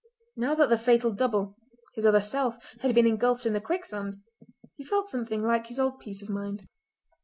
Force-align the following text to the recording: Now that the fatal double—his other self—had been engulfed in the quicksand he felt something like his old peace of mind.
Now 0.35 0.55
that 0.55 0.69
the 0.69 0.79
fatal 0.79 1.11
double—his 1.11 2.07
other 2.07 2.21
self—had 2.21 2.95
been 2.95 3.05
engulfed 3.05 3.45
in 3.45 3.53
the 3.53 3.61
quicksand 3.61 4.17
he 4.75 4.83
felt 4.83 5.07
something 5.07 5.43
like 5.43 5.67
his 5.67 5.79
old 5.79 5.99
peace 5.99 6.23
of 6.23 6.29
mind. 6.31 6.67